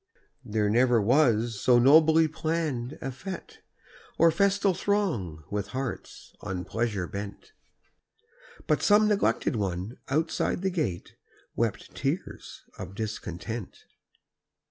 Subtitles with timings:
[0.43, 3.57] There never was so nobly planned a fête,
[4.17, 7.53] Or festal throng with hearts on pleasure bent,
[8.65, 11.13] But some neglected one outside the gate
[11.55, 13.85] Wept tears of discontent.